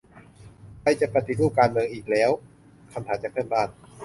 [0.81, 2.31] "ไทยจะปฏิรูปการเมือง อีกแล้ว?"
[2.93, 3.69] คำถามจากเพื่อนบ้าน